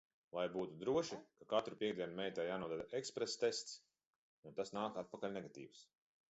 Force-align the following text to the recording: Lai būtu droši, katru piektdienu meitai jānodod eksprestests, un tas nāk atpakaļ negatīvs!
Lai 0.35 0.43
būtu 0.53 0.77
droši, 0.83 1.19
katru 1.51 1.77
piektdienu 1.83 2.17
meitai 2.21 2.47
jānodod 2.49 2.97
eksprestests, 3.01 3.79
un 4.51 4.59
tas 4.61 4.77
nāk 4.81 5.01
atpakaļ 5.07 5.41
negatīvs! 5.41 5.89